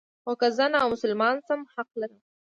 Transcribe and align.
خو 0.23 0.31
که 0.39 0.47
زه 0.57 0.65
نامسلمان 0.75 1.35
شم 1.45 1.61
حق 1.73 1.89
لرم. 1.99 2.21